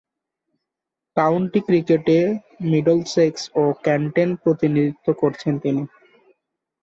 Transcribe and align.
County 1.17 1.59
ক্রিকেটে 1.67 2.17
Middlesex 2.69 3.41
ও 3.55 3.63
কেন্টের 3.85 4.29
প্রতিনিধিত্ব 4.43 5.07
করেছেন 5.21 5.53
তিনি। 5.63 5.83